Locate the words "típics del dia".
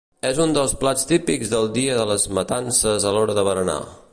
1.11-1.99